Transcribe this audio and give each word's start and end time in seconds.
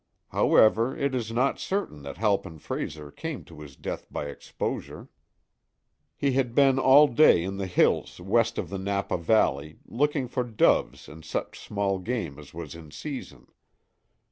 However, 0.29 0.97
it 0.97 1.13
is 1.13 1.31
not 1.31 1.59
certain 1.59 2.01
that 2.01 2.17
Halpin 2.17 2.57
Frayser 2.57 3.11
came 3.15 3.43
to 3.43 3.59
his 3.61 3.75
death 3.75 4.07
by 4.11 4.25
exposure. 4.29 5.09
He 6.17 6.31
had 6.31 6.55
been 6.55 6.79
all 6.79 7.07
day 7.07 7.43
in 7.43 7.57
the 7.57 7.67
hills 7.67 8.19
west 8.19 8.57
of 8.57 8.71
the 8.71 8.79
Napa 8.79 9.19
Valley, 9.19 9.77
looking 9.85 10.27
for 10.27 10.43
doves 10.43 11.07
and 11.07 11.23
such 11.23 11.59
small 11.59 11.99
game 11.99 12.39
as 12.39 12.51
was 12.51 12.73
in 12.73 12.89
season. 12.89 13.45